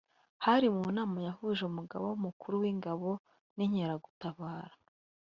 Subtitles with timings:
[0.45, 3.09] Hari mu nama yahuje Umugaba mukuru w’Ingabo
[3.55, 4.75] n’inkeragutabara